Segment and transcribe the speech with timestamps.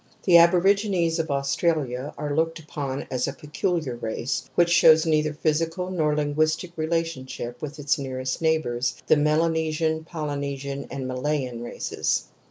[0.23, 5.91] The aborigines of Australia are looked upon as a peculiar race which shows neither physical
[5.91, 12.23] nor linguistic relationship with its nearest neigh bours, the Melanesian, Polynesian and Malayan races.